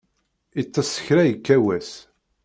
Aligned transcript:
Iṭṭes 0.61 0.91
kra 1.05 1.23
ikka 1.31 1.57
wass. 1.63 1.91